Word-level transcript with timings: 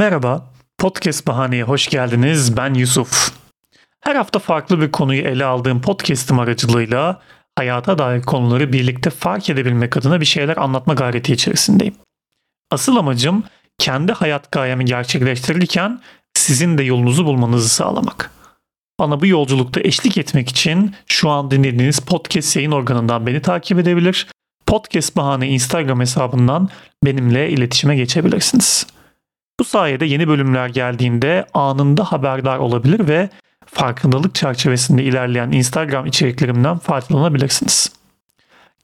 Merhaba, 0.00 0.50
Podcast 0.78 1.26
Bahane'ye 1.26 1.62
hoş 1.62 1.88
geldiniz. 1.88 2.56
Ben 2.56 2.74
Yusuf. 2.74 3.32
Her 4.00 4.14
hafta 4.14 4.38
farklı 4.38 4.80
bir 4.80 4.92
konuyu 4.92 5.22
ele 5.22 5.44
aldığım 5.44 5.80
podcast'im 5.80 6.38
aracılığıyla 6.38 7.22
hayata 7.56 7.98
dair 7.98 8.22
konuları 8.22 8.72
birlikte 8.72 9.10
fark 9.10 9.50
edebilmek 9.50 9.96
adına 9.96 10.20
bir 10.20 10.26
şeyler 10.26 10.56
anlatma 10.56 10.94
gayreti 10.94 11.32
içerisindeyim. 11.32 11.94
Asıl 12.70 12.96
amacım 12.96 13.44
kendi 13.78 14.12
hayat 14.12 14.52
gayemi 14.52 14.84
gerçekleştirirken 14.84 16.00
sizin 16.34 16.78
de 16.78 16.82
yolunuzu 16.82 17.26
bulmanızı 17.26 17.68
sağlamak. 17.68 18.30
Bana 19.00 19.20
bu 19.20 19.26
yolculukta 19.26 19.80
eşlik 19.80 20.18
etmek 20.18 20.48
için 20.48 20.94
şu 21.06 21.30
an 21.30 21.50
dinlediğiniz 21.50 22.00
podcast 22.00 22.56
yayın 22.56 22.72
organından 22.72 23.26
beni 23.26 23.42
takip 23.42 23.78
edebilir. 23.78 24.26
Podcast 24.66 25.16
Bahane 25.16 25.48
Instagram 25.48 26.00
hesabından 26.00 26.68
benimle 27.04 27.50
iletişime 27.50 27.96
geçebilirsiniz. 27.96 28.86
Bu 29.60 29.64
sayede 29.64 30.04
yeni 30.04 30.28
bölümler 30.28 30.68
geldiğinde 30.68 31.46
anında 31.54 32.04
haberdar 32.04 32.58
olabilir 32.58 33.08
ve 33.08 33.28
farkındalık 33.66 34.34
çerçevesinde 34.34 35.04
ilerleyen 35.04 35.50
Instagram 35.50 36.06
içeriklerimden 36.06 36.78
faydalanabilirsiniz. 36.78 37.92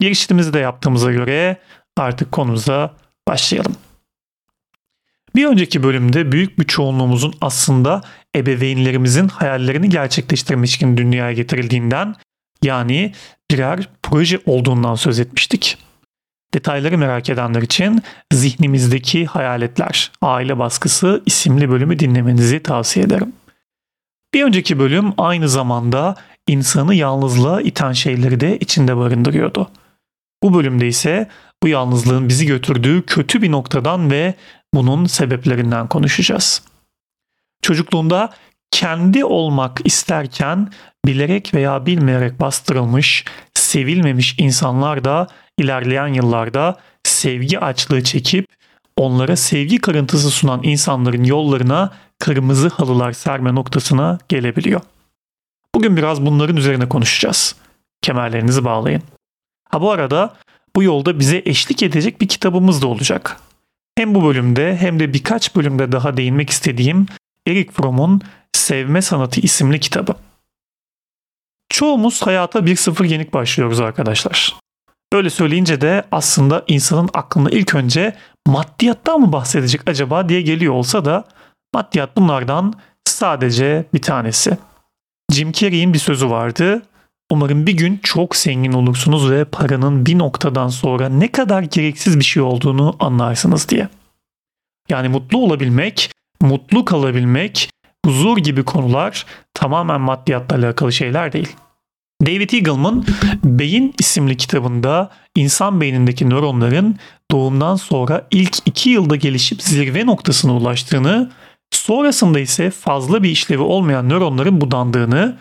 Girişimizi 0.00 0.52
de 0.52 0.58
yaptığımıza 0.58 1.12
göre 1.12 1.56
artık 1.96 2.32
konumuza 2.32 2.94
başlayalım. 3.28 3.76
Bir 5.36 5.46
önceki 5.46 5.82
bölümde 5.82 6.32
büyük 6.32 6.58
bir 6.58 6.64
çoğunluğumuzun 6.64 7.34
aslında 7.40 8.00
ebeveynlerimizin 8.36 9.28
hayallerini 9.28 9.88
gerçekleştirmek 9.88 10.70
için 10.70 10.96
dünyaya 10.96 11.32
getirildiğinden 11.32 12.14
yani 12.62 13.12
birer 13.50 13.88
proje 14.02 14.40
olduğundan 14.46 14.94
söz 14.94 15.20
etmiştik. 15.20 15.85
Detayları 16.56 16.98
merak 16.98 17.30
edenler 17.30 17.62
için 17.62 18.02
Zihnimizdeki 18.32 19.26
Hayaletler, 19.26 20.12
Aile 20.22 20.58
Baskısı 20.58 21.22
isimli 21.26 21.70
bölümü 21.70 21.98
dinlemenizi 21.98 22.62
tavsiye 22.62 23.06
ederim. 23.06 23.32
Bir 24.34 24.44
önceki 24.44 24.78
bölüm 24.78 25.12
aynı 25.18 25.48
zamanda 25.48 26.16
insanı 26.46 26.94
yalnızlığa 26.94 27.60
iten 27.60 27.92
şeyleri 27.92 28.40
de 28.40 28.58
içinde 28.58 28.96
barındırıyordu. 28.96 29.70
Bu 30.42 30.54
bölümde 30.54 30.88
ise 30.88 31.28
bu 31.62 31.68
yalnızlığın 31.68 32.28
bizi 32.28 32.46
götürdüğü 32.46 33.06
kötü 33.06 33.42
bir 33.42 33.52
noktadan 33.52 34.10
ve 34.10 34.34
bunun 34.74 35.06
sebeplerinden 35.06 35.88
konuşacağız. 35.88 36.62
Çocukluğunda 37.62 38.30
kendi 38.70 39.24
olmak 39.24 39.80
isterken 39.84 40.72
bilerek 41.06 41.54
veya 41.54 41.86
bilmeyerek 41.86 42.40
bastırılmış, 42.40 43.24
sevilmemiş 43.54 44.34
insanlar 44.38 45.04
da 45.04 45.26
ilerleyen 45.58 46.06
yıllarda 46.08 46.78
sevgi 47.04 47.60
açlığı 47.60 48.04
çekip 48.04 48.46
onlara 48.96 49.36
sevgi 49.36 49.78
kırıntısı 49.78 50.30
sunan 50.30 50.60
insanların 50.62 51.24
yollarına 51.24 51.92
kırmızı 52.18 52.68
halılar 52.68 53.12
serme 53.12 53.54
noktasına 53.54 54.18
gelebiliyor. 54.28 54.80
Bugün 55.74 55.96
biraz 55.96 56.26
bunların 56.26 56.56
üzerine 56.56 56.88
konuşacağız. 56.88 57.56
Kemerlerinizi 58.02 58.64
bağlayın. 58.64 59.02
Ha 59.70 59.80
bu 59.80 59.90
arada 59.90 60.36
bu 60.76 60.82
yolda 60.82 61.18
bize 61.18 61.42
eşlik 61.44 61.82
edecek 61.82 62.20
bir 62.20 62.28
kitabımız 62.28 62.82
da 62.82 62.86
olacak. 62.86 63.40
Hem 63.96 64.14
bu 64.14 64.24
bölümde 64.24 64.76
hem 64.76 65.00
de 65.00 65.12
birkaç 65.12 65.56
bölümde 65.56 65.92
daha 65.92 66.16
değinmek 66.16 66.50
istediğim 66.50 67.06
Erik 67.46 67.72
Fromm'un 67.72 68.20
Sevme 68.52 69.02
Sanatı 69.02 69.40
isimli 69.40 69.80
kitabı. 69.80 70.14
Çoğumuz 71.68 72.22
hayata 72.22 72.66
bir 72.66 72.76
sıfır 72.76 73.04
yenik 73.04 73.32
başlıyoruz 73.32 73.80
arkadaşlar. 73.80 74.65
Böyle 75.12 75.30
söyleyince 75.30 75.80
de 75.80 76.04
aslında 76.12 76.64
insanın 76.66 77.10
aklına 77.14 77.50
ilk 77.50 77.74
önce 77.74 78.16
maddiyattan 78.46 79.20
mı 79.20 79.32
bahsedecek 79.32 79.80
acaba 79.86 80.28
diye 80.28 80.42
geliyor 80.42 80.74
olsa 80.74 81.04
da 81.04 81.24
maddiyat 81.74 82.16
bunlardan 82.16 82.74
sadece 83.04 83.84
bir 83.94 84.02
tanesi. 84.02 84.58
Jim 85.32 85.52
Carrey'in 85.52 85.92
bir 85.92 85.98
sözü 85.98 86.30
vardı. 86.30 86.82
Umarım 87.30 87.66
bir 87.66 87.72
gün 87.72 88.00
çok 88.02 88.36
zengin 88.36 88.72
olursunuz 88.72 89.30
ve 89.30 89.44
paranın 89.44 90.06
bir 90.06 90.18
noktadan 90.18 90.68
sonra 90.68 91.08
ne 91.08 91.32
kadar 91.32 91.62
gereksiz 91.62 92.18
bir 92.18 92.24
şey 92.24 92.42
olduğunu 92.42 92.96
anlarsınız 93.00 93.68
diye. 93.68 93.88
Yani 94.88 95.08
mutlu 95.08 95.38
olabilmek, 95.38 96.10
mutlu 96.40 96.84
kalabilmek, 96.84 97.70
huzur 98.06 98.38
gibi 98.38 98.64
konular 98.64 99.26
tamamen 99.54 100.00
maddiyatla 100.00 100.56
alakalı 100.56 100.92
şeyler 100.92 101.32
değil. 101.32 101.56
David 102.22 102.50
Eagleman 102.50 103.04
Beyin 103.44 103.94
isimli 103.98 104.36
kitabında 104.36 105.10
insan 105.34 105.80
beynindeki 105.80 106.30
nöronların 106.30 106.96
doğumdan 107.30 107.76
sonra 107.76 108.26
ilk 108.30 108.56
iki 108.66 108.90
yılda 108.90 109.16
gelişip 109.16 109.62
zirve 109.62 110.06
noktasına 110.06 110.56
ulaştığını, 110.56 111.30
sonrasında 111.70 112.40
ise 112.40 112.70
fazla 112.70 113.22
bir 113.22 113.30
işlevi 113.30 113.62
olmayan 113.62 114.08
nöronların 114.08 114.60
budandığını, 114.60 115.38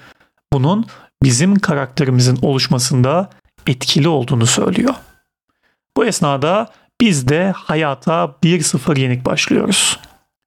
bunun 0.54 0.86
bizim 1.24 1.60
karakterimizin 1.60 2.40
oluşmasında 2.42 3.30
etkili 3.68 4.08
olduğunu 4.08 4.46
söylüyor. 4.46 4.94
Bu 5.98 6.06
esnada 6.06 6.72
biz 7.02 7.28
de 7.28 7.54
hayata 7.56 8.36
bir 8.44 8.62
sıfır 8.62 8.98
yenik 8.98 9.26
başlıyoruz. 9.26 10.00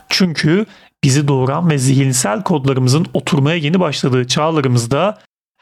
Çünkü 0.08 0.66
bizi 1.04 1.28
doğuran 1.28 1.70
ve 1.70 1.78
zihinsel 1.78 2.42
kodlarımızın 2.42 3.06
oturmaya 3.14 3.56
yeni 3.56 3.80
başladığı 3.80 4.26
çağlarımızda 4.26 5.18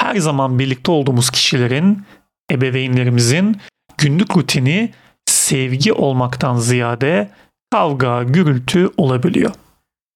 her 0.06 0.16
zaman 0.16 0.58
birlikte 0.58 0.90
olduğumuz 0.90 1.30
kişilerin, 1.30 2.02
ebeveynlerimizin 2.50 3.56
günlük 3.98 4.36
rutini 4.36 4.92
sevgi 5.26 5.92
olmaktan 5.92 6.56
ziyade 6.56 7.30
kavga, 7.72 8.22
gürültü 8.22 8.90
olabiliyor. 8.96 9.54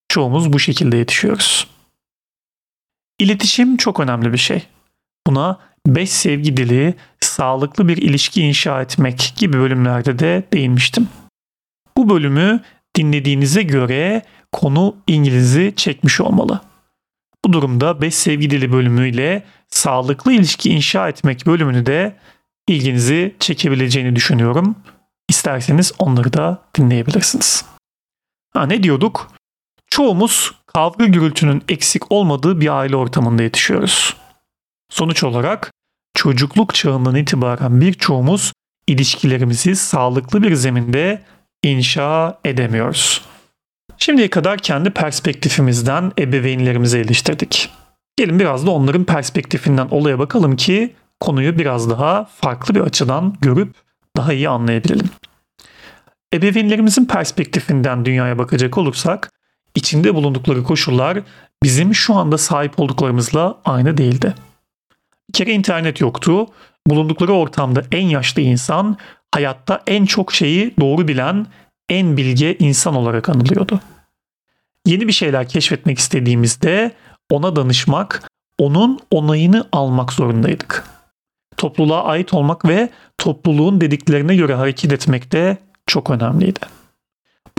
Çoğumuz 0.09 0.53
bu 0.53 0.59
şekilde 0.59 0.97
yetişiyoruz. 0.97 1.67
İletişim 3.19 3.77
çok 3.77 4.01
önemli 4.01 4.33
bir 4.33 4.39
şey. 4.39 4.63
Buna 5.27 5.59
5 5.87 6.11
sevgi 6.11 6.57
dili, 6.57 6.95
sağlıklı 7.21 7.89
bir 7.89 7.97
ilişki 7.97 8.43
inşa 8.43 8.83
etmek 8.83 9.33
gibi 9.37 9.59
bölümlerde 9.59 10.19
de 10.19 10.43
değinmiştim. 10.53 11.09
Bu 11.97 12.11
bölümü 12.11 12.61
dinlediğinize 12.97 13.63
göre 13.63 14.23
konu 14.53 14.97
İngiliz'i 15.07 15.73
çekmiş 15.77 16.21
olmalı. 16.21 16.61
Bu 17.45 17.53
durumda 17.53 18.01
5 18.01 18.15
sevgi 18.15 18.51
dili 18.51 18.73
bölümüyle 18.73 19.45
sağlıklı 19.69 20.33
ilişki 20.33 20.71
inşa 20.71 21.09
etmek 21.09 21.47
bölümünü 21.47 21.87
de 21.87 22.17
ilginizi 22.69 23.37
çekebileceğini 23.41 24.17
düşünüyorum. 24.17 24.77
İsterseniz 25.29 25.93
onları 25.99 26.33
da 26.33 26.63
dinleyebilirsiniz. 26.79 27.65
Ha, 28.53 28.67
ne 28.67 28.83
diyorduk? 28.83 29.31
Çoğumuz 29.87 30.53
kavga 30.67 31.07
gürültünün 31.07 31.63
eksik 31.69 32.13
olmadığı 32.13 32.61
bir 32.61 32.79
aile 32.79 32.97
ortamında 32.97 33.43
yetişiyoruz. 33.43 34.17
Sonuç 34.91 35.25
olarak 35.25 35.73
çocukluk 36.15 36.75
çağından 36.75 37.15
itibaren 37.15 37.81
birçoğumuz 37.81 38.53
ilişkilerimizi 38.87 39.77
sağlıklı 39.77 40.43
bir 40.43 40.55
zeminde 40.55 41.23
inşa 41.63 42.39
edemiyoruz. 42.45 43.23
Şimdiye 43.99 44.31
kadar 44.31 44.59
kendi 44.59 44.91
perspektifimizden 44.91 46.13
ebeveynlerimizi 46.19 46.99
eleştirdik. 46.99 47.71
Gelin 48.17 48.39
biraz 48.39 48.67
da 48.67 48.71
onların 48.71 49.05
perspektifinden 49.05 49.89
olaya 49.91 50.19
bakalım 50.19 50.57
ki 50.57 50.95
konuyu 51.21 51.59
biraz 51.59 51.91
daha 51.91 52.25
farklı 52.25 52.75
bir 52.75 52.81
açıdan 52.81 53.35
görüp 53.41 53.75
daha 54.17 54.33
iyi 54.33 54.49
anlayabilelim. 54.49 55.11
Ebeveynlerimizin 56.35 57.05
perspektifinden 57.05 58.05
dünyaya 58.05 58.39
bakacak 58.39 58.79
olursak 58.79 59.31
içinde 59.75 60.15
bulundukları 60.15 60.65
koşullar 60.65 61.19
bizim 61.63 61.95
şu 61.95 62.15
anda 62.15 62.39
sahip 62.39 62.81
olduklarımızla 62.81 63.59
aynı 63.65 63.97
değildi. 63.97 64.35
Bir 65.29 65.33
kere 65.33 65.53
internet 65.53 66.01
yoktu. 66.01 66.47
Bulundukları 66.87 67.33
ortamda 67.33 67.83
en 67.93 68.07
yaşlı 68.07 68.43
insan 68.43 68.97
hayatta 69.35 69.83
en 69.87 70.07
çok 70.07 70.33
şeyi 70.33 70.75
doğru 70.81 71.09
bilen 71.09 71.47
en 71.91 72.17
bilge 72.17 72.57
insan 72.59 72.95
olarak 72.95 73.29
anılıyordu. 73.29 73.81
Yeni 74.87 75.09
bir 75.09 75.13
şeyler 75.13 75.49
keşfetmek 75.49 75.99
istediğimizde 75.99 76.91
ona 77.31 77.57
danışmak, 77.57 78.31
onun 78.59 78.99
onayını 79.11 79.69
almak 79.73 80.13
zorundaydık. 80.13 80.85
Topluluğa 81.57 82.05
ait 82.05 82.35
olmak 82.35 82.65
ve 82.65 82.89
topluluğun 83.19 83.81
dediklerine 83.81 84.37
göre 84.37 84.55
hareket 84.55 84.93
etmek 84.93 85.33
de 85.33 85.57
çok 85.87 86.11
önemliydi. 86.11 86.61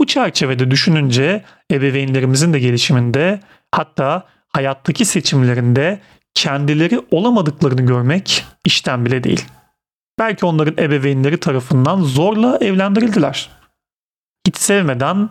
Bu 0.00 0.06
çerçevede 0.06 0.70
düşününce 0.70 1.44
ebeveynlerimizin 1.70 2.52
de 2.52 2.58
gelişiminde 2.58 3.40
hatta 3.72 4.26
hayattaki 4.48 5.04
seçimlerinde 5.04 6.00
kendileri 6.34 7.00
olamadıklarını 7.10 7.82
görmek 7.82 8.44
işten 8.64 9.06
bile 9.06 9.24
değil. 9.24 9.44
Belki 10.18 10.46
onların 10.46 10.84
ebeveynleri 10.84 11.40
tarafından 11.40 12.02
zorla 12.02 12.58
evlendirildiler. 12.60 13.61
Hiç 14.46 14.56
sevmeden 14.56 15.30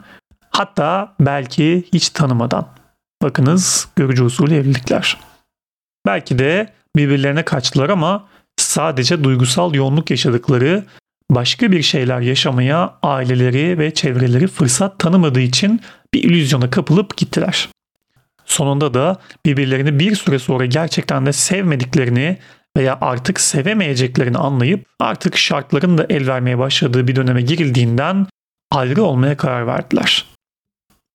hatta 0.50 1.16
belki 1.20 1.84
hiç 1.94 2.10
tanımadan. 2.10 2.68
Bakınız 3.22 3.88
görücü 3.96 4.24
usulü 4.24 4.56
evlilikler. 4.56 5.18
Belki 6.06 6.40
de 6.40 6.74
birbirlerine 6.96 7.46
kaçtılar 7.46 7.90
ama 7.90 8.28
sadece 8.58 9.24
duygusal 9.24 9.74
yoğunluk 9.74 10.12
yaşadıkları 10.12 10.86
başka 11.32 11.72
bir 11.72 11.82
şeyler 11.82 12.22
yaşamaya 12.22 12.98
aileleri 13.04 13.80
ve 13.80 13.94
çevreleri 13.94 14.48
fırsat 14.48 15.00
tanımadığı 15.00 15.40
için 15.40 15.82
bir 16.14 16.24
illüzyona 16.24 16.70
kapılıp 16.70 17.18
gittiler. 17.18 17.70
Sonunda 18.46 18.94
da 18.94 19.20
birbirlerini 19.46 20.00
bir 20.00 20.16
süre 20.16 20.40
sonra 20.40 20.66
gerçekten 20.66 21.26
de 21.26 21.34
sevmediklerini 21.34 22.38
veya 22.78 22.98
artık 23.02 23.40
sevemeyeceklerini 23.40 24.38
anlayıp 24.38 24.86
artık 25.00 25.38
şartların 25.38 25.98
da 25.98 26.06
el 26.10 26.28
vermeye 26.28 26.58
başladığı 26.58 27.08
bir 27.08 27.16
döneme 27.16 27.42
girildiğinden 27.42 28.28
ayrı 28.72 29.04
olmaya 29.04 29.38
karar 29.38 29.68
verdiler. 29.68 30.26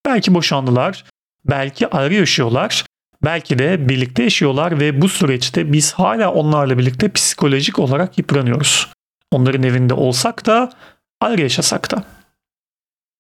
Belki 0.07 0.35
boşandılar, 0.35 1.05
belki 1.45 1.89
ayrı 1.89 2.15
yaşıyorlar, 2.15 2.85
belki 3.25 3.59
de 3.59 3.89
birlikte 3.89 4.23
yaşıyorlar 4.23 4.81
ve 4.81 5.01
bu 5.01 5.09
süreçte 5.09 5.73
biz 5.73 5.93
hala 5.93 6.33
onlarla 6.33 6.79
birlikte 6.79 7.09
psikolojik 7.13 7.79
olarak 7.79 8.19
yıpranıyoruz. 8.19 8.89
Onların 9.33 9.63
evinde 9.63 9.95
olsak 9.95 10.47
da 10.47 10.71
ayrı 11.21 11.43
yaşasak 11.43 11.91
da. 11.91 12.05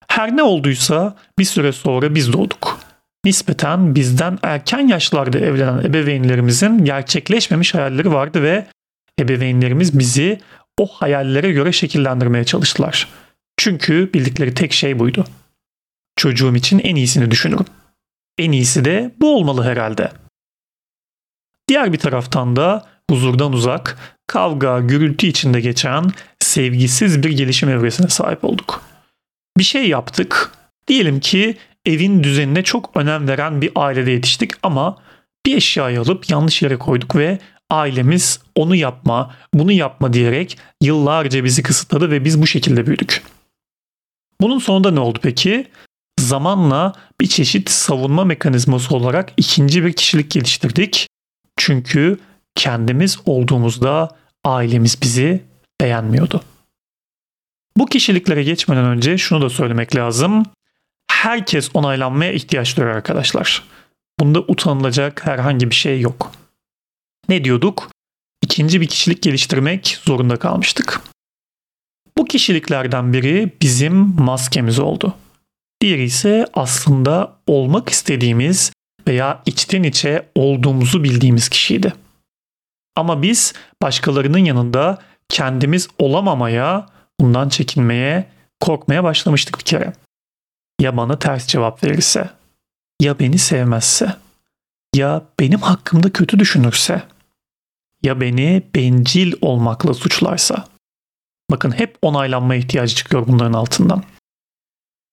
Her 0.09 0.37
ne 0.37 0.43
olduysa 0.43 1.17
bir 1.39 1.45
süre 1.45 1.73
sonra 1.73 2.15
biz 2.15 2.33
doğduk. 2.33 2.79
Nispeten 3.25 3.95
bizden 3.95 4.39
erken 4.43 4.89
yaşlarda 4.89 5.39
evlenen 5.39 5.79
ebeveynlerimizin 5.79 6.85
gerçekleşmemiş 6.85 7.75
hayalleri 7.75 8.13
vardı 8.13 8.43
ve 8.43 8.67
ebeveynlerimiz 9.21 9.99
bizi 9.99 10.41
o 10.79 10.87
hayallere 10.87 11.53
göre 11.53 11.73
şekillendirmeye 11.73 12.45
çalıştılar. 12.45 13.09
Çünkü 13.57 14.11
bildikleri 14.15 14.55
tek 14.55 14.73
şey 14.73 14.99
buydu. 14.99 15.25
Çocuğum 16.17 16.57
için 16.57 16.79
en 16.79 16.97
iyisini 16.97 17.31
düşünürüm. 17.31 17.67
En 18.39 18.53
iyisi 18.53 18.85
de 18.85 19.15
bu 19.21 19.37
olmalı 19.37 19.65
herhalde. 19.65 20.13
Diğer 21.69 21.93
bir 21.93 21.99
taraftan 21.99 22.57
da 22.57 22.87
huzurdan 23.11 23.53
uzak, 23.53 24.17
kavga, 24.27 24.81
gürültü 24.81 25.27
içinde 25.27 25.61
geçen 25.61 26.05
sevgisiz 26.41 27.23
bir 27.23 27.31
gelişim 27.31 27.69
evresine 27.69 28.09
sahip 28.09 28.45
olduk. 28.45 28.83
Bir 29.59 29.65
şey 29.65 29.89
yaptık. 29.89 30.53
Diyelim 30.89 31.21
ki 31.21 31.57
evin 31.87 32.23
düzenine 32.23 32.63
çok 32.63 32.97
önem 32.97 33.29
veren 33.29 33.61
bir 33.61 33.71
ailede 33.75 34.11
yetiştik 34.11 34.53
ama 34.63 34.99
bir 35.47 35.57
eşyayı 35.57 36.01
alıp 36.01 36.31
yanlış 36.31 36.63
yere 36.63 36.77
koyduk 36.77 37.17
ve 37.17 37.39
ailemiz 37.71 38.41
onu 38.55 38.77
yapma, 38.77 39.35
bunu 39.55 39.73
yapma 39.73 40.13
diyerek 40.13 40.59
yıllarca 40.83 41.45
bizi 41.45 41.63
kısıtladı 41.63 42.11
ve 42.11 42.25
biz 42.25 42.43
bu 42.43 42.47
şekilde 42.47 42.87
büyüdük. 42.87 43.23
Bunun 44.41 44.59
sonunda 44.59 44.91
ne 44.91 45.01
oldu 45.01 45.19
peki? 45.23 45.67
Zamanla 46.21 46.93
bir 47.21 47.27
çeşit 47.27 47.71
savunma 47.71 48.25
mekanizması 48.25 48.97
olarak 48.97 49.33
ikinci 49.37 49.85
bir 49.85 49.93
kişilik 49.93 50.31
geliştirdik. 50.31 51.09
Çünkü 51.57 52.19
kendimiz 52.55 53.19
olduğumuzda 53.27 54.17
ailemiz 54.45 55.03
bizi 55.03 55.45
beğenmiyordu. 55.81 56.43
Bu 57.77 57.87
kişiliklere 57.87 58.43
geçmeden 58.43 58.85
önce 58.85 59.19
şunu 59.19 59.43
da 59.43 59.51
söylemek 59.51 59.97
lazım. 59.97 60.43
Herkes 61.11 61.71
onaylanmaya 61.75 62.33
ihtiyaç 62.33 62.77
duyar 62.77 62.89
arkadaşlar. 62.89 63.63
Bunda 64.21 64.41
utanılacak 64.41 65.27
herhangi 65.27 65.71
bir 65.71 65.75
şey 65.75 66.01
yok. 66.01 66.33
Ne 67.29 67.45
diyorduk? 67.45 67.91
İkinci 68.43 68.81
bir 68.81 68.87
kişilik 68.87 69.23
geliştirmek 69.23 69.99
zorunda 70.05 70.37
kalmıştık. 70.37 71.01
Kişiliklerden 72.29 73.13
biri 73.13 73.53
bizim 73.63 73.95
maskemiz 74.21 74.79
oldu. 74.79 75.15
Diğeri 75.81 76.03
ise 76.03 76.47
aslında 76.55 77.37
olmak 77.47 77.89
istediğimiz 77.89 78.73
veya 79.09 79.43
içten 79.47 79.83
içe 79.83 80.29
olduğumuzu 80.35 81.05
bildiğimiz 81.05 81.49
kişiydi. 81.49 81.93
Ama 82.97 83.23
biz 83.23 83.53
başkalarının 83.83 84.39
yanında 84.39 84.99
kendimiz 85.29 85.89
olamamaya, 85.99 86.87
bundan 87.21 87.49
çekinmeye, 87.49 88.29
korkmaya 88.61 89.05
başlamıştık 89.05 89.59
bir 89.59 89.65
kere. 89.65 89.93
Ya 90.81 90.97
bana 90.97 91.19
ters 91.19 91.47
cevap 91.47 91.85
verirse, 91.85 92.31
ya 93.01 93.19
beni 93.19 93.39
sevmezse, 93.39 94.17
ya 94.95 95.23
benim 95.41 95.59
hakkımda 95.59 96.13
kötü 96.13 96.39
düşünürse, 96.39 97.03
ya 98.03 98.21
beni 98.21 98.63
bencil 98.75 99.33
olmakla 99.41 99.95
suçlarsa. 99.95 100.76
Bakın 101.51 101.71
hep 101.71 101.99
onaylanma 102.03 102.55
ihtiyacı 102.55 102.95
çıkıyor 102.95 103.27
bunların 103.29 103.53
altından. 103.53 104.03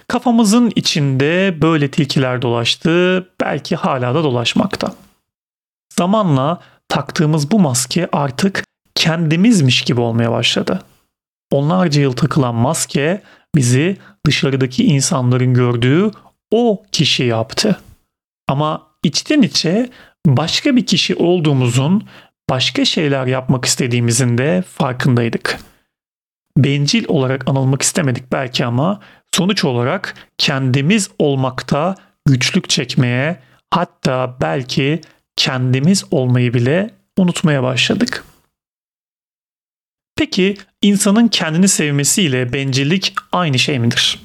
Kafamızın 0.07 0.71
içinde 0.75 1.57
böyle 1.62 1.91
tilkiler 1.91 2.41
dolaştı, 2.41 3.27
belki 3.41 3.75
hala 3.75 4.15
da 4.15 4.24
dolaşmakta. 4.24 4.95
Zamanla 5.97 6.62
taktığımız 6.88 7.51
bu 7.51 7.59
maske 7.59 8.09
artık 8.12 8.65
kendimizmiş 8.95 9.81
gibi 9.81 10.01
olmaya 10.01 10.31
başladı. 10.31 10.83
Onlarca 11.51 12.01
yıl 12.01 12.12
takılan 12.12 12.56
maske 12.56 13.21
bizi 13.56 13.97
dışarıdaki 14.25 14.85
insanların 14.85 15.53
gördüğü 15.53 16.12
o 16.51 16.83
kişi 16.91 17.24
yaptı. 17.24 17.80
Ama 18.47 18.88
içten 19.03 19.41
içe 19.41 19.89
başka 20.25 20.75
bir 20.75 20.85
kişi 20.85 21.15
olduğumuzun, 21.15 22.07
başka 22.50 22.85
şeyler 22.85 23.25
yapmak 23.27 23.65
istediğimizin 23.65 24.38
de 24.38 24.63
farkındaydık. 24.68 25.59
Bencil 26.58 27.06
olarak 27.08 27.50
anılmak 27.50 27.82
istemedik 27.82 28.32
belki 28.32 28.66
ama 28.66 29.00
sonuç 29.36 29.66
olarak 29.66 30.16
kendimiz 30.38 31.10
olmakta 31.20 31.96
güçlük 32.26 32.70
çekmeye, 32.70 33.40
hatta 33.72 34.38
belki 34.42 35.02
kendimiz 35.36 36.04
olmayı 36.12 36.54
bile 36.54 36.90
unutmaya 37.18 37.64
başladık. 37.64 38.26
Peki 40.16 40.58
insanın 40.82 41.28
kendini 41.28 41.68
sevmesiyle 41.68 42.54
bencillik 42.54 43.14
aynı 43.32 43.60
şey 43.60 43.80
midir? 43.80 44.20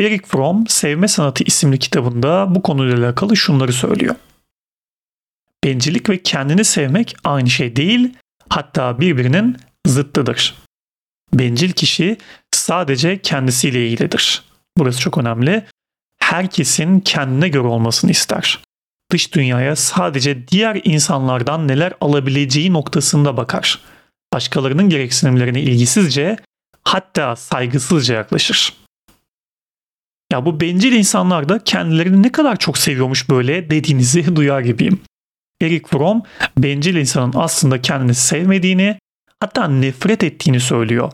Eric 0.00 0.26
Fromm 0.26 0.66
Sevme 0.66 1.08
Sanatı 1.08 1.44
isimli 1.44 1.78
kitabında 1.78 2.54
bu 2.54 2.62
konuyla 2.62 2.98
alakalı 2.98 3.36
şunları 3.36 3.72
söylüyor. 3.72 4.14
Bencillik 5.64 6.08
ve 6.08 6.22
kendini 6.22 6.64
sevmek 6.64 7.16
aynı 7.24 7.50
şey 7.50 7.76
değil, 7.76 8.14
hatta 8.48 9.00
birbirinin 9.00 9.56
zıttıdır. 9.86 10.54
Bencil 11.34 11.72
kişi 11.72 12.16
sadece 12.54 13.18
kendisiyle 13.22 13.88
ilgilidir. 13.88 14.42
Burası 14.78 15.00
çok 15.00 15.18
önemli. 15.18 15.64
Herkesin 16.18 17.00
kendine 17.00 17.48
göre 17.48 17.66
olmasını 17.66 18.10
ister. 18.10 18.58
Dış 19.12 19.34
dünyaya 19.34 19.76
sadece 19.76 20.48
diğer 20.48 20.80
insanlardan 20.84 21.68
neler 21.68 21.92
alabileceği 22.00 22.72
noktasında 22.72 23.36
bakar 23.36 23.80
başkalarının 24.32 24.88
gereksinimlerine 24.88 25.62
ilgisizce 25.62 26.36
hatta 26.84 27.36
saygısızca 27.36 28.14
yaklaşır. 28.14 28.72
Ya 30.32 30.44
bu 30.44 30.60
bencil 30.60 30.92
insanlar 30.92 31.48
da 31.48 31.64
kendilerini 31.64 32.22
ne 32.22 32.32
kadar 32.32 32.56
çok 32.56 32.78
seviyormuş 32.78 33.30
böyle 33.30 33.70
dediğinizi 33.70 34.36
duyar 34.36 34.60
gibiyim. 34.60 35.00
Eric 35.62 35.86
Fromm 35.86 36.22
bencil 36.58 36.96
insanın 36.96 37.32
aslında 37.36 37.82
kendini 37.82 38.14
sevmediğini 38.14 38.98
hatta 39.40 39.68
nefret 39.68 40.24
ettiğini 40.24 40.60
söylüyor. 40.60 41.12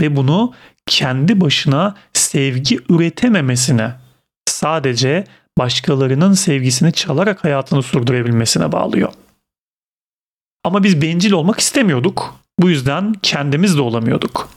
Ve 0.00 0.16
bunu 0.16 0.54
kendi 0.86 1.40
başına 1.40 1.96
sevgi 2.12 2.78
üretememesine 2.88 3.94
sadece 4.48 5.24
başkalarının 5.58 6.32
sevgisini 6.32 6.92
çalarak 6.92 7.44
hayatını 7.44 7.82
sürdürebilmesine 7.82 8.72
bağlıyor. 8.72 9.12
Ama 10.64 10.84
biz 10.84 11.02
bencil 11.02 11.32
olmak 11.32 11.60
istemiyorduk. 11.60 12.40
Bu 12.58 12.70
yüzden 12.70 13.12
kendimiz 13.12 13.76
de 13.76 13.80
olamıyorduk. 13.80 14.48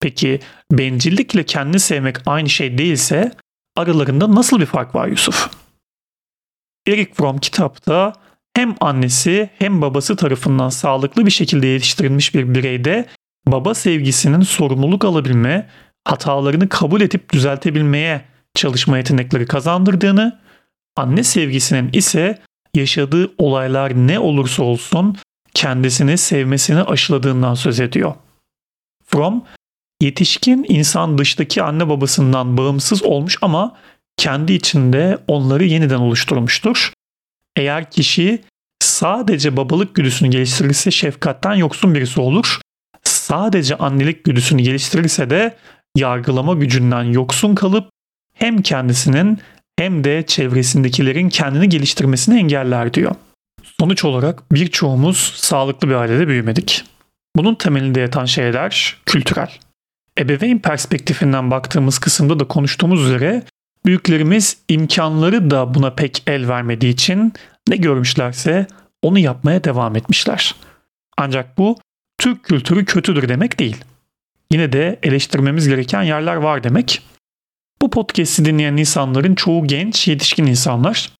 Peki 0.00 0.40
bencillikle 0.72 1.46
kendini 1.46 1.80
sevmek 1.80 2.16
aynı 2.26 2.48
şey 2.48 2.78
değilse 2.78 3.32
aralarında 3.76 4.34
nasıl 4.34 4.60
bir 4.60 4.66
fark 4.66 4.94
var 4.94 5.08
Yusuf? 5.08 5.50
Eric 6.86 7.14
Fromm 7.14 7.38
kitapta 7.38 8.12
hem 8.54 8.76
annesi 8.80 9.50
hem 9.58 9.82
babası 9.82 10.16
tarafından 10.16 10.68
sağlıklı 10.68 11.26
bir 11.26 11.30
şekilde 11.30 11.66
yetiştirilmiş 11.66 12.34
bir 12.34 12.54
bireyde 12.54 13.06
baba 13.52 13.74
sevgisinin 13.74 14.40
sorumluluk 14.40 15.04
alabilme, 15.04 15.68
hatalarını 16.04 16.68
kabul 16.68 17.00
edip 17.00 17.32
düzeltebilmeye 17.32 18.24
çalışma 18.54 18.96
yetenekleri 18.98 19.46
kazandırdığını, 19.46 20.40
anne 20.96 21.24
sevgisinin 21.24 21.90
ise 21.92 22.38
yaşadığı 22.74 23.30
olaylar 23.38 23.92
ne 23.94 24.18
olursa 24.18 24.62
olsun 24.62 25.16
kendisini 25.54 26.18
sevmesini 26.18 26.82
aşıladığından 26.82 27.54
söz 27.54 27.80
ediyor. 27.80 28.14
Fromm, 29.06 29.44
yetişkin 30.02 30.66
insan 30.68 31.18
dıştaki 31.18 31.62
anne 31.62 31.88
babasından 31.88 32.56
bağımsız 32.56 33.02
olmuş 33.02 33.38
ama 33.42 33.76
kendi 34.16 34.52
içinde 34.52 35.18
onları 35.28 35.64
yeniden 35.64 35.98
oluşturmuştur. 35.98 36.92
Eğer 37.56 37.90
kişi 37.90 38.44
sadece 38.82 39.56
babalık 39.56 39.94
güdüsünü 39.94 40.30
geliştirirse 40.30 40.90
şefkatten 40.90 41.54
yoksun 41.54 41.94
birisi 41.94 42.20
olur. 42.20 42.60
Sadece 43.28 43.76
annelik 43.76 44.24
güdüsünü 44.24 44.62
geliştirirse 44.62 45.30
de 45.30 45.56
yargılama 45.96 46.54
gücünden 46.54 47.02
yoksun 47.02 47.54
kalıp 47.54 47.90
hem 48.34 48.62
kendisinin 48.62 49.38
hem 49.78 50.04
de 50.04 50.26
çevresindekilerin 50.26 51.28
kendini 51.28 51.68
geliştirmesini 51.68 52.38
engeller 52.38 52.94
diyor. 52.94 53.14
Sonuç 53.80 54.04
olarak 54.04 54.52
birçoğumuz 54.52 55.16
sağlıklı 55.36 55.88
bir 55.88 55.94
ailede 55.94 56.28
büyümedik. 56.28 56.84
Bunun 57.36 57.54
temelinde 57.54 58.00
yatan 58.00 58.24
şeyler 58.24 58.96
kültürel. 59.06 59.50
Ebeveyn 60.18 60.58
perspektifinden 60.58 61.50
baktığımız 61.50 61.98
kısımda 61.98 62.40
da 62.40 62.44
konuştuğumuz 62.44 63.06
üzere 63.06 63.42
Büyüklerimiz 63.84 64.58
imkanları 64.68 65.50
da 65.50 65.74
buna 65.74 65.94
pek 65.94 66.22
el 66.26 66.48
vermediği 66.48 66.92
için 66.92 67.32
ne 67.68 67.76
görmüşlerse 67.76 68.66
onu 69.02 69.18
yapmaya 69.18 69.64
devam 69.64 69.96
etmişler. 69.96 70.54
Ancak 71.16 71.58
bu 71.58 71.78
Türk 72.18 72.44
kültürü 72.44 72.84
kötüdür 72.84 73.28
demek 73.28 73.58
değil. 73.58 73.84
Yine 74.52 74.72
de 74.72 74.98
eleştirmemiz 75.02 75.68
gereken 75.68 76.02
yerler 76.02 76.36
var 76.36 76.64
demek. 76.64 77.02
Bu 77.82 77.90
podcast'i 77.90 78.44
dinleyen 78.44 78.76
insanların 78.76 79.34
çoğu 79.34 79.66
genç, 79.66 80.08
yetişkin 80.08 80.46
insanlar. 80.46 81.12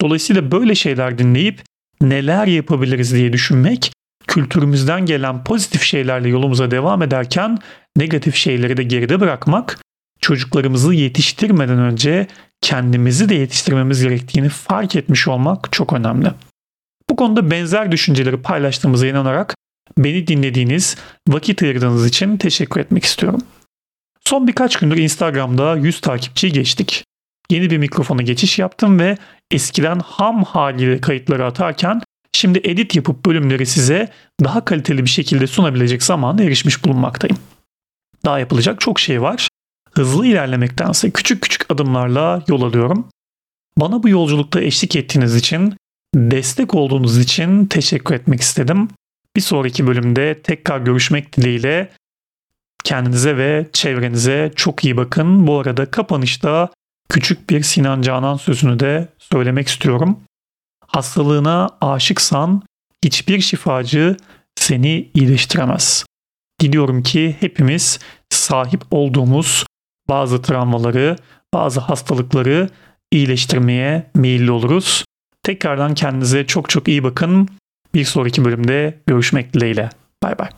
Dolayısıyla 0.00 0.50
böyle 0.50 0.74
şeyler 0.74 1.18
dinleyip 1.18 1.62
neler 2.00 2.46
yapabiliriz 2.46 3.14
diye 3.14 3.32
düşünmek, 3.32 3.92
kültürümüzden 4.26 5.06
gelen 5.06 5.44
pozitif 5.44 5.82
şeylerle 5.82 6.28
yolumuza 6.28 6.70
devam 6.70 7.02
ederken 7.02 7.58
negatif 7.96 8.34
şeyleri 8.34 8.76
de 8.76 8.82
geride 8.82 9.20
bırakmak, 9.20 9.78
çocuklarımızı 10.20 10.94
yetiştirmeden 10.94 11.78
önce 11.78 12.26
kendimizi 12.60 13.28
de 13.28 13.34
yetiştirmemiz 13.34 14.02
gerektiğini 14.02 14.48
fark 14.48 14.96
etmiş 14.96 15.28
olmak 15.28 15.72
çok 15.72 15.92
önemli. 15.92 16.28
Bu 17.10 17.16
konuda 17.16 17.50
benzer 17.50 17.92
düşünceleri 17.92 18.42
paylaştığımıza 18.42 19.06
inanarak 19.06 19.54
beni 19.98 20.26
dinlediğiniz, 20.26 20.96
vakit 21.28 21.62
ayırdığınız 21.62 22.06
için 22.06 22.36
teşekkür 22.36 22.80
etmek 22.80 23.04
istiyorum. 23.04 23.40
Son 24.24 24.46
birkaç 24.46 24.76
gündür 24.76 24.96
Instagram'da 24.96 25.76
100 25.76 26.00
takipçiyi 26.00 26.52
geçtik. 26.52 27.04
Yeni 27.50 27.70
bir 27.70 27.78
mikrofona 27.78 28.22
geçiş 28.22 28.58
yaptım 28.58 28.98
ve 28.98 29.16
eskiden 29.50 29.98
ham 29.98 30.44
haliyle 30.44 31.00
kayıtları 31.00 31.46
atarken 31.46 32.00
şimdi 32.32 32.60
edit 32.64 32.96
yapıp 32.96 33.26
bölümleri 33.26 33.66
size 33.66 34.08
daha 34.44 34.64
kaliteli 34.64 35.04
bir 35.04 35.10
şekilde 35.10 35.46
sunabilecek 35.46 36.02
zamana 36.02 36.42
erişmiş 36.42 36.84
bulunmaktayım. 36.84 37.38
Daha 38.24 38.38
yapılacak 38.38 38.80
çok 38.80 39.00
şey 39.00 39.22
var. 39.22 39.48
Hızlı 39.92 40.26
ilerlemektense 40.26 41.10
küçük 41.10 41.42
küçük 41.42 41.70
adımlarla 41.70 42.42
yol 42.48 42.62
alıyorum. 42.62 43.08
Bana 43.76 44.02
bu 44.02 44.08
yolculukta 44.08 44.60
eşlik 44.60 44.96
ettiğiniz 44.96 45.36
için, 45.36 45.76
destek 46.14 46.74
olduğunuz 46.74 47.18
için 47.18 47.66
teşekkür 47.66 48.14
etmek 48.14 48.40
istedim. 48.40 48.88
Bir 49.38 49.42
sonraki 49.42 49.86
bölümde 49.86 50.42
tekrar 50.42 50.80
görüşmek 50.80 51.36
dileğiyle 51.36 51.90
kendinize 52.84 53.36
ve 53.36 53.68
çevrenize 53.72 54.52
çok 54.56 54.84
iyi 54.84 54.96
bakın. 54.96 55.46
Bu 55.46 55.58
arada 55.60 55.90
kapanışta 55.90 56.70
küçük 57.08 57.50
bir 57.50 57.62
Sinan 57.62 58.02
Canan 58.02 58.36
sözünü 58.36 58.80
de 58.80 59.08
söylemek 59.18 59.68
istiyorum. 59.68 60.20
Hastalığına 60.86 61.70
aşıksan 61.80 62.62
hiçbir 63.04 63.40
şifacı 63.40 64.16
seni 64.54 65.10
iyileştiremez. 65.14 66.04
Diliyorum 66.60 67.02
ki 67.02 67.36
hepimiz 67.40 67.98
sahip 68.30 68.82
olduğumuz 68.90 69.66
bazı 70.08 70.42
travmaları, 70.42 71.16
bazı 71.54 71.80
hastalıkları 71.80 72.68
iyileştirmeye 73.12 74.10
meyilli 74.14 74.50
oluruz. 74.50 75.04
Tekrardan 75.42 75.94
kendinize 75.94 76.46
çok 76.46 76.70
çok 76.70 76.88
iyi 76.88 77.04
bakın. 77.04 77.48
Bir 77.94 78.04
sonraki 78.04 78.44
bölümde 78.44 78.98
görüşmek 79.06 79.54
dileğiyle. 79.54 79.90
Bay 80.22 80.38
bay. 80.38 80.48